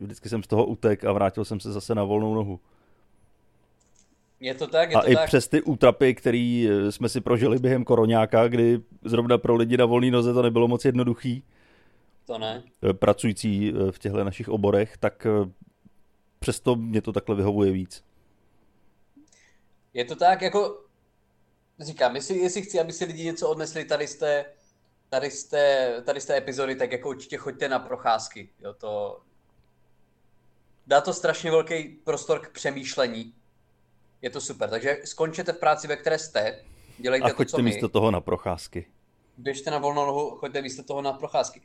[0.00, 2.60] vždycky jsem z toho utek a vrátil jsem se zase na volnou nohu.
[4.40, 5.26] Je to tak, je a to i tak.
[5.26, 9.84] přes ty útrapy, které e, jsme si prožili během koronáka, kdy zrovna pro lidi na
[9.84, 11.42] volné noze to nebylo moc jednoduchý,
[12.26, 12.62] To ne.
[12.92, 15.26] pracující v těchto našich oborech, tak
[16.38, 18.04] přesto mě to takhle vyhovuje víc.
[19.94, 20.84] Je to tak, jako
[21.80, 24.44] říkám, jestli, jestli chci, aby si lidi něco odnesli tady z té,
[25.08, 28.48] tady z té, tady z té epizody, tak jako určitě choďte na procházky.
[28.60, 29.20] Jo, to,
[30.86, 33.34] dá to strašně velký prostor k přemýšlení.
[34.22, 34.70] Je to super.
[34.70, 36.64] Takže skončete v práci, ve které jste,
[36.98, 38.86] dělejte A choďte to, co místo toho na procházky.
[39.38, 41.62] Běžte na volnou nohu, choďte místo toho na procházky.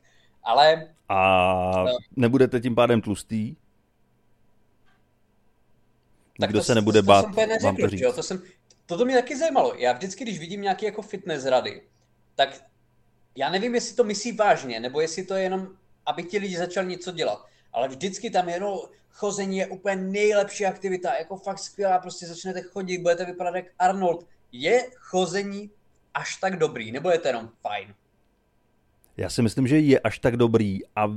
[0.48, 0.88] Ale...
[1.10, 3.56] A nebudete tím pádem tlustý?
[6.40, 8.02] Tak Nikdo to, se nebude to, to bát jsem neřekl, vám to říct.
[8.02, 8.14] Jo?
[8.14, 8.42] To jsem,
[8.86, 9.74] toto mě taky zajímalo.
[9.76, 11.82] Já vždycky, když vidím nějaký jako fitness rady,
[12.36, 12.64] tak
[13.36, 15.68] já nevím, jestli to myslí vážně, nebo jestli to je jenom,
[16.06, 17.46] aby ti lidi začali něco dělat.
[17.74, 18.80] Ale vždycky tam jenom
[19.10, 24.28] chození je úplně nejlepší aktivita, jako fakt skvělá, prostě začnete chodit, budete vypadat jak Arnold.
[24.52, 25.72] Je chození
[26.14, 27.94] až tak dobrý, nebo je to jenom fajn?
[29.18, 31.14] Já si myslím, že je až tak dobrý a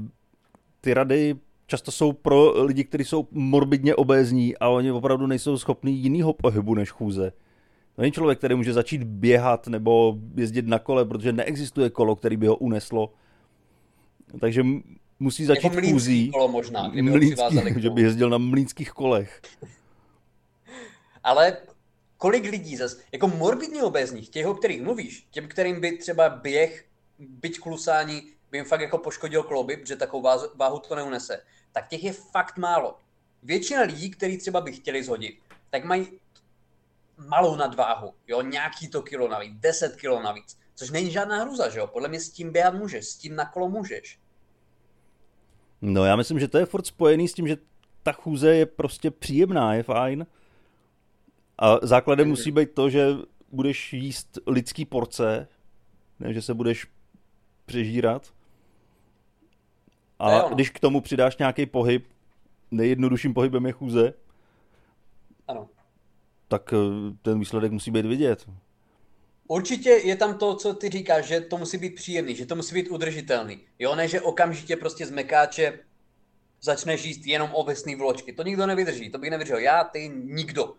[0.80, 1.36] ty rady
[1.66, 6.74] často jsou pro lidi, kteří jsou morbidně obézní a oni opravdu nejsou schopní jiného pohybu
[6.74, 7.32] než chůze.
[7.96, 12.36] To není člověk, který může začít běhat nebo jezdit na kole, protože neexistuje kolo, který
[12.36, 13.12] by ho uneslo.
[14.40, 14.62] Takže
[15.20, 16.30] musí začít jako chůzí.
[16.30, 19.40] kolo možná, kdyby mlínský, že by jezdil na mlínských kolech.
[21.24, 21.56] Ale
[22.16, 26.89] kolik lidí zase, jako morbidně obézních, těch, o kterých mluvíš, těm, kterým by třeba běh,
[27.20, 32.04] byť klusání, by jim fakt jako poškodil kloby, protože takovou váhu to neunese, tak těch
[32.04, 32.98] je fakt málo.
[33.42, 35.38] Většina lidí, kteří třeba by chtěli zhodit,
[35.70, 36.08] tak mají
[37.16, 41.78] malou nadváhu, jo, nějaký to kilo navíc, 10 kilo navíc, což není žádná hruza, že
[41.78, 44.18] jo, podle mě s tím běhat můžeš, s tím na kolo můžeš.
[45.80, 47.56] No já myslím, že to je furt spojený s tím, že
[48.02, 50.26] ta chůze je prostě příjemná, je fajn.
[51.58, 53.06] A základem musí být to, že
[53.52, 55.48] budeš jíst lidský porce,
[56.20, 56.86] ne, že se budeš
[57.70, 58.32] přežírat.
[60.18, 62.06] A když k tomu přidáš nějaký pohyb,
[62.70, 64.14] nejjednodušším pohybem je chůze,
[65.48, 65.68] ano.
[66.48, 66.76] tak eh,
[67.22, 68.46] ten výsledek musí být vidět.
[69.48, 72.74] Určitě je tam to, co ty říkáš, že to musí být příjemný, že to musí
[72.74, 73.60] být udržitelný.
[73.78, 75.78] Jo, ne, že okamžitě prostě z mekáče
[76.60, 78.32] začneš jíst jenom ovesný vločky.
[78.32, 79.58] To nikdo nevydrží, to bych nevydržel.
[79.58, 80.74] Já, ty, nikdo.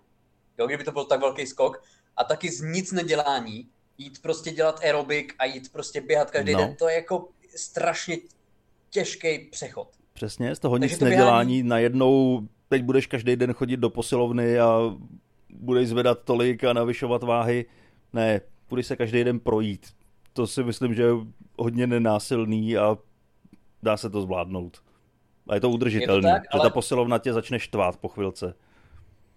[0.58, 1.84] Jo, kdyby to byl tak velký skok.
[2.18, 6.60] A taky z nic nedělání, jít prostě dělat aerobik a jít prostě běhat každý no.
[6.60, 8.18] den, to je jako strašně
[8.90, 9.88] těžký přechod.
[10.14, 11.70] Přesně, z toho Takže nic to nedělání, běhání...
[11.70, 14.80] najednou teď budeš každý den chodit do posilovny a
[15.50, 17.66] budeš zvedat tolik a navyšovat váhy.
[18.14, 19.88] Ne, budeš se každý den projít.
[20.34, 21.12] To si myslím, že je
[21.58, 22.98] hodně nenásilný a
[23.84, 24.82] dá se to zvládnout.
[25.48, 26.00] A je to tak, že
[26.52, 26.62] ale...
[26.62, 28.54] ta posilovna tě začne štvát po chvilce.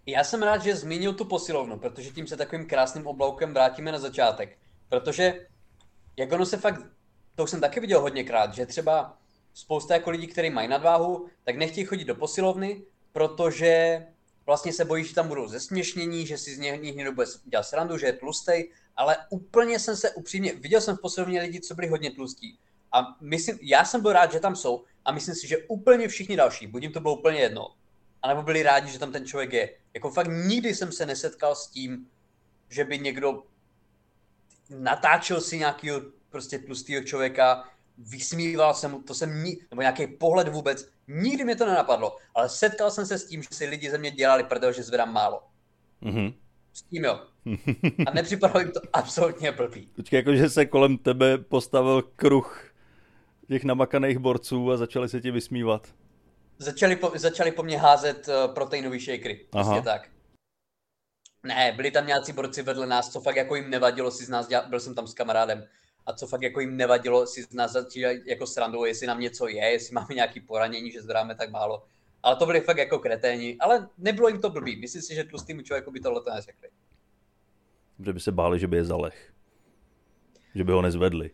[0.06, 3.98] Já jsem rád, že zmínil tu posilovnu, protože tím se takovým krásným obloukem vrátíme na
[3.98, 4.58] začátek.
[4.88, 5.46] Protože
[6.16, 6.80] jak ono se fakt,
[7.34, 9.18] to už jsem taky viděl hodněkrát, že třeba
[9.54, 14.06] spousta jako lidí, kteří mají nadváhu, tak nechtějí chodit do posilovny, protože
[14.46, 17.98] vlastně se bojí, že tam budou zesměšnění, že si z něj někdo bude dělat srandu,
[17.98, 21.88] že je tlustej, ale úplně jsem se upřímně, viděl jsem v posilovně lidi, co byli
[21.88, 22.58] hodně tlustí.
[22.92, 26.36] A myslím, já jsem byl rád, že tam jsou a myslím si, že úplně všichni
[26.36, 27.74] další, buď jim to bylo úplně jedno,
[28.24, 29.70] anebo byli rádi, že tam ten člověk je.
[29.94, 32.06] Jako fakt nikdy jsem se nesetkal s tím,
[32.68, 33.42] že by někdo
[34.70, 37.64] natáčel si nějakého prostě tlustého člověka,
[37.98, 42.48] vysmíval jsem mu, to jsem ni, nebo nějaký pohled vůbec, nikdy mě to nenapadlo, ale
[42.48, 45.42] setkal jsem se s tím, že si lidi ze mě dělali prdel, že zvedám málo.
[46.02, 46.34] Mm-hmm.
[46.72, 47.20] S tím jo.
[48.06, 49.88] A nepřipadalo jim to absolutně blbý.
[49.96, 52.70] Počkej, jakože se kolem tebe postavil kruh
[53.48, 55.94] těch namakaných borců a začali se ti vysmívat.
[56.58, 59.46] Začali po, začali po mně házet uh, proteinový shakery.
[59.50, 60.08] Prostě tak.
[61.42, 64.46] Ne, byli tam nějací borci vedle nás, co fakt jako jim nevadilo si z nás
[64.46, 65.66] dělat, byl jsem tam s kamarádem,
[66.06, 69.48] a co fakt jako jim nevadilo si z nás začít jako srandu, jestli nám něco
[69.48, 71.86] je, jestli máme nějaký poranění, že zvedáme tak málo.
[72.22, 74.80] Ale to byli fakt jako kreténi, ale nebylo jim to blbý.
[74.80, 76.68] Myslím si, že tlustýmu člověku by tohle to neřekli.
[78.04, 79.32] Že by se báli, že by je zalech.
[80.54, 81.30] Že by ho nezvedli.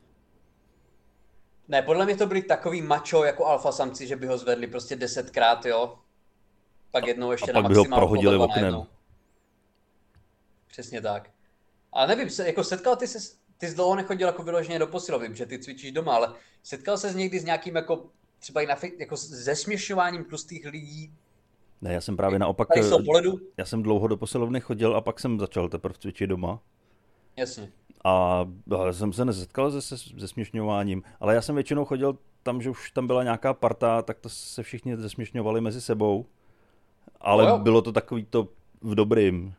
[1.70, 4.96] Ne, podle mě to byli takový macho jako alfa samci, že by ho zvedli prostě
[4.96, 5.98] desetkrát, jo.
[6.90, 8.82] Pak jednou ještě a na pak by ho prohodili oknem.
[10.68, 11.30] Přesně tak.
[11.92, 15.28] A nevím, se, jako setkal ty se, ty jsi dlouho nechodil jako vyloženě do posilovny,
[15.28, 18.06] protože ty cvičíš doma, ale setkal se někdy s nějakým jako
[18.38, 21.14] třeba i na, jako zesměšňováním tlustých lidí?
[21.80, 22.68] Ne, já jsem právě naopak,
[23.56, 26.60] já jsem dlouho do posilovny chodil a pak jsem začal teprve cvičit doma.
[27.36, 27.72] Jasně.
[28.04, 28.44] A
[28.90, 33.06] jsem se nesetkal se, se zesměšňováním, ale já jsem většinou chodil tam, že už tam
[33.06, 36.26] byla nějaká parta, tak to se všichni zesměšňovali mezi sebou.
[37.20, 38.48] Ale no bylo to takový to
[38.80, 39.54] v dobrým,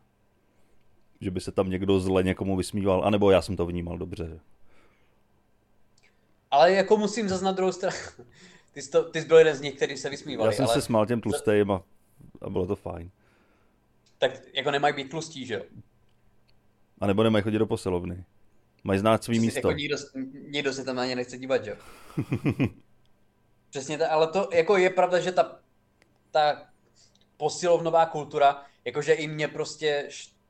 [1.22, 4.40] že by se tam někdo zle někomu vysmíval, anebo já jsem to vnímal dobře.
[6.52, 7.98] Ale jako musím zase na druhou stranu.
[8.74, 10.48] Ty jsi, to, ty jsi byl jeden z nich, který se vysmívali.
[10.48, 10.74] Já jsem ale...
[10.74, 11.84] se smál těm tlustým a,
[12.42, 13.12] a bylo to fajn.
[14.18, 15.62] Tak jako nemají být tlustí, že jo?
[17.00, 18.24] A nebo nemají chodit do posilovny.
[18.84, 19.58] Mají znát svý místo.
[19.58, 19.98] Jako nikdo,
[20.48, 21.76] nikdo se tam na ně nechce dívat, jo?
[23.70, 25.60] Přesně tak, ale to jako je pravda, že ta,
[26.32, 26.68] ta
[27.38, 30.08] posilovnová kultura, jakože i mě prostě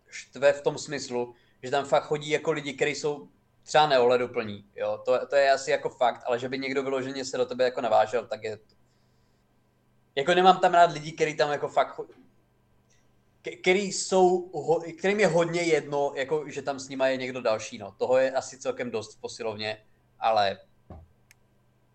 [0.07, 3.27] štve v tom smyslu, že tam fakt chodí jako lidi, kteří jsou
[3.63, 7.37] třeba neohleduplní, jo, to, to je asi jako fakt, ale že by někdo vyloženě se
[7.37, 8.59] do tebe jako navážel, tak je.
[10.15, 11.99] Jako nemám tam rád lidi, kteří tam jako fakt
[13.41, 14.51] který jsou,
[14.97, 17.77] kterým je hodně jedno, jako, že tam s nima je někdo další.
[17.77, 17.91] No.
[17.91, 19.77] Toho je asi celkem dost v posilovně,
[20.19, 20.59] ale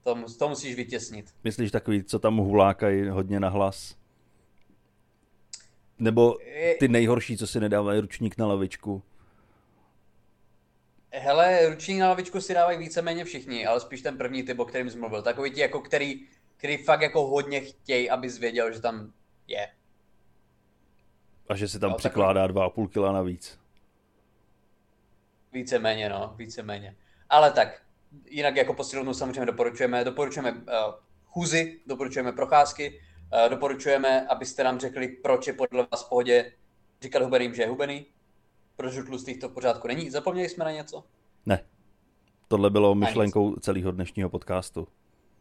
[0.02, 1.34] to, to musíš vytěsnit.
[1.44, 3.96] Myslíš takový, co tam hulákají hodně na hlas?
[5.98, 6.36] Nebo
[6.78, 9.02] ty nejhorší, co si nedávají ručník na lavičku?
[11.12, 14.90] Hele, ručník na lavičku si dávají víceméně všichni, ale spíš ten první typ, o kterým
[14.90, 15.22] jsi mluvil.
[15.22, 19.12] Takový ti, jako který, který fakt jako hodně chtějí, aby věděl, že tam
[19.46, 19.68] je.
[21.48, 23.58] A že si tam no, přikládá dva a půl kila navíc.
[25.52, 26.96] Víceméně, no, víceméně.
[27.30, 27.82] Ale tak,
[28.24, 30.58] jinak jako posilovnu samozřejmě doporučujeme, doporučujeme uh,
[31.26, 33.00] chůzy, doporučujeme procházky,
[33.32, 36.52] uh, doporučujeme, abyste nám řekli, proč je podle vás v pohodě
[37.02, 38.06] říkat hubeným, že je hubený,
[38.76, 40.10] proč u tlustých to v pořádku není.
[40.10, 41.04] Zapomněli jsme na něco?
[41.46, 41.64] Ne.
[42.48, 44.88] Tohle bylo myšlenkou celého dnešního podcastu.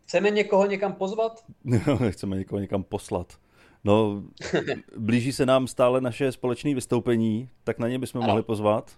[0.05, 1.45] Chceme někoho někam pozvat?
[2.09, 3.39] Chceme někoho někam poslat.
[3.85, 4.23] No,
[4.97, 8.27] blíží se nám stále naše společné vystoupení, tak na ně bychom ano.
[8.27, 8.97] mohli pozvat.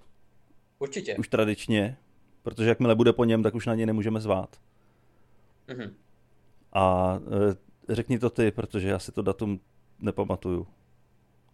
[0.80, 1.15] Určitě.
[1.15, 1.97] Už tradičně,
[2.43, 4.60] protože jakmile bude po něm, tak už na ně nemůžeme zvát.
[5.67, 5.95] Mhm.
[6.73, 7.15] A
[7.89, 9.60] e, řekni to ty, protože já si to datum
[10.00, 10.67] nepamatuju.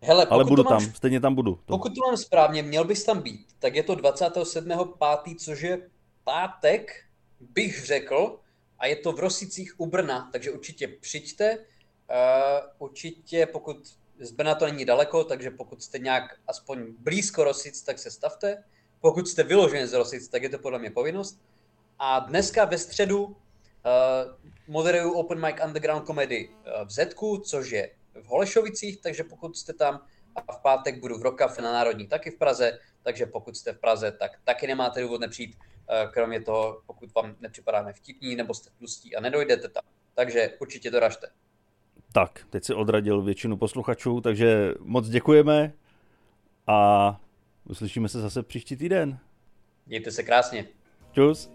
[0.02, 1.56] Hele, Ale budu máš, tam, stejně tam budu.
[1.56, 1.62] To.
[1.66, 5.90] Pokud to mám správně, měl bys tam být, tak je to 27.5., což je
[6.24, 7.06] pátek,
[7.40, 8.40] bych řekl,
[8.80, 11.58] a je to v Rosicích u Brna, takže určitě přijďte.
[12.10, 13.78] Uh, určitě, pokud
[14.20, 18.64] z Brna to není daleko, takže pokud jste nějak aspoň blízko Rosic, tak se stavte.
[19.02, 21.42] Pokud jste vyloženě z Rosic, tak je to podle mě povinnost.
[22.00, 23.34] A dneska ve středu uh,
[24.68, 29.74] moderuju Open Mic Underground Comedy uh, v Zetku, což je v Holešovicích, takže pokud jste
[29.74, 30.06] tam
[30.48, 33.80] a v pátek budu v Rokafe na Národní taky v Praze, takže pokud jste v
[33.80, 35.58] Praze, tak taky nemáte důvod nepřijít,
[36.12, 39.84] kromě toho, pokud vám nepřipadáme vtipní, nebo jste tlustí a nedojdete tam.
[40.16, 41.28] Takže určitě doražte.
[42.14, 45.74] Tak, teď si odradil většinu posluchačů, takže moc děkujeme
[46.68, 47.20] a
[47.70, 49.18] uslyšíme se zase příští týden.
[49.88, 50.66] Mějte se krásně.
[51.12, 51.52] Čus.